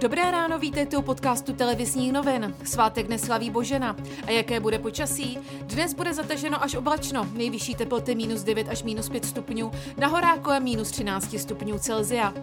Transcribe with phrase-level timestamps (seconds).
[0.00, 2.54] Dobré ráno, vítejte u podcastu televizních novin.
[2.64, 3.96] Svátek neslaví Božena.
[4.26, 5.38] A jaké bude počasí?
[5.62, 7.28] Dnes bude zataženo až oblačno.
[7.32, 12.34] Nejvyšší teploty minus 9 až minus 5 stupňů, na kolem minus 13 stupňů Celzia.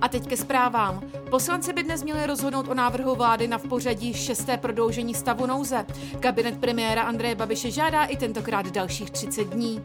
[0.00, 1.00] A teď ke zprávám.
[1.30, 5.86] Poslanci by dnes měli rozhodnout o návrhu vlády na v pořadí šesté prodloužení stavu nouze.
[6.20, 9.84] Kabinet premiéra Andreje Babiše žádá i tentokrát dalších 30 dní.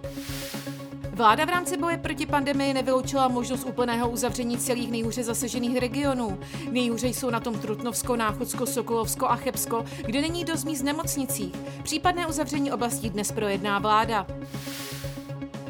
[1.20, 6.40] Vláda v rámci boje proti pandemii nevyloučila možnost úplného uzavření celých nejhůře zasažených regionů.
[6.72, 11.54] Nejhůře jsou na tom Trutnovsko, Náchodsko, Sokolovsko a Chebsko, kde není dost míst nemocnicích.
[11.84, 14.28] Případné uzavření oblastí dnes projedná vláda.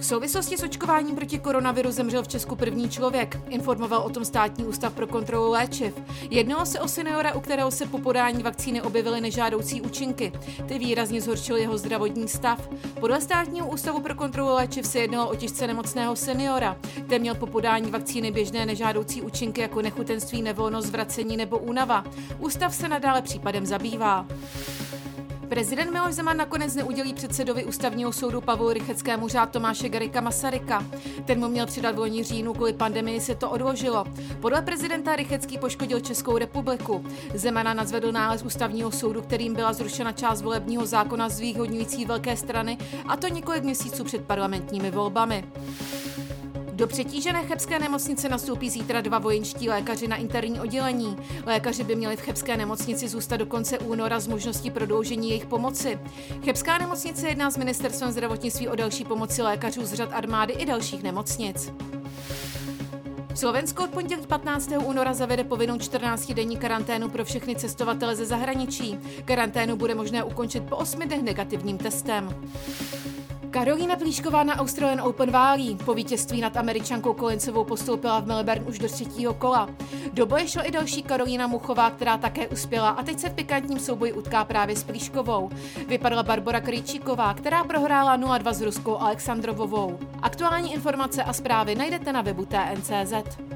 [0.09, 4.93] Souvislosti s očkováním proti koronaviru zemřel v Česku první člověk, informoval o tom státní ústav
[4.93, 5.93] pro kontrolu léčiv.
[6.29, 10.31] Jednalo se o seniora, u kterého se po podání vakcíny objevily nežádoucí účinky.
[10.67, 12.69] Ty výrazně zhoršily jeho zdravotní stav.
[12.99, 17.47] Podle státního ústavu pro kontrolu léčiv se jednalo o těžce nemocného seniora, který měl po
[17.47, 22.03] podání vakcíny běžné nežádoucí účinky jako nechutenství, nevolnost, zvracení nebo únava.
[22.39, 24.27] Ústav se nadále případem zabývá.
[25.49, 30.85] Prezident Miloš Zeman nakonec neudělí předsedovi ústavního soudu Pavlu Rycheckému řád Tomáše Garika Masaryka.
[31.25, 34.05] Ten mu měl přidat v loni říjnu, kvůli pandemii se to odložilo.
[34.41, 37.05] Podle prezidenta Rychecký poškodil Českou republiku.
[37.33, 43.17] Zemana nazvedl nález ústavního soudu, kterým byla zrušena část volebního zákona zvýhodňující velké strany, a
[43.17, 45.45] to několik měsíců před parlamentními volbami.
[46.79, 51.17] Do přetížené chebské nemocnice nastoupí zítra dva vojenští lékaři na interní oddělení.
[51.45, 55.99] Lékaři by měli v chebské nemocnici zůstat do konce února s možností prodloužení jejich pomoci.
[56.45, 61.03] Chebská nemocnice jedná s ministerstvem zdravotnictví o další pomoci lékařů z řad armády i dalších
[61.03, 61.71] nemocnic.
[63.35, 64.71] Slovensko od pondělí 15.
[64.85, 68.99] února zavede povinnou 14-denní karanténu pro všechny cestovatele ze zahraničí.
[69.25, 72.35] Karanténu bude možné ukončit po 8 dnech negativním testem.
[73.59, 75.77] Karolína Plíšková na Australian Open válí.
[75.85, 79.69] Po vítězství nad američankou Kolincovou postoupila v Melbourne už do třetího kola.
[80.13, 83.79] Do boje šla i další Karolína Muchová, která také uspěla a teď se v pikantním
[83.79, 85.49] souboji utká právě s Plíškovou.
[85.87, 89.99] Vypadla Barbara Krejčíková, která prohrála 0-2 s ruskou Alexandrovovou.
[90.21, 93.39] Aktuální informace a zprávy najdete na webu TNCZ.